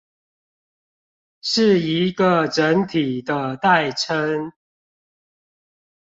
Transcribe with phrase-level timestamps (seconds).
[1.41, 4.51] 是一個整體的代稱